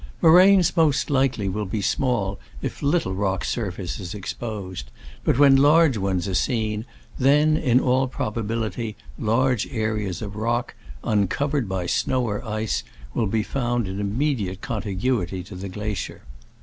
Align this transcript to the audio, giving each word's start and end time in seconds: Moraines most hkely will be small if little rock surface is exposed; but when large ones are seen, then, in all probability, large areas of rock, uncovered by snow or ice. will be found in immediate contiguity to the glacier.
Moraines 0.19 0.75
most 0.75 1.09
hkely 1.09 1.53
will 1.53 1.67
be 1.67 1.79
small 1.79 2.39
if 2.63 2.81
little 2.81 3.13
rock 3.13 3.45
surface 3.45 3.99
is 3.99 4.15
exposed; 4.15 4.89
but 5.23 5.37
when 5.37 5.55
large 5.55 5.95
ones 5.95 6.27
are 6.27 6.33
seen, 6.33 6.85
then, 7.19 7.55
in 7.55 7.79
all 7.79 8.07
probability, 8.07 8.95
large 9.19 9.67
areas 9.67 10.23
of 10.23 10.35
rock, 10.35 10.73
uncovered 11.03 11.69
by 11.69 11.85
snow 11.85 12.23
or 12.25 12.43
ice. 12.43 12.83
will 13.13 13.27
be 13.27 13.43
found 13.43 13.87
in 13.87 13.99
immediate 13.99 14.59
contiguity 14.59 15.43
to 15.43 15.53
the 15.53 15.69
glacier. 15.69 16.23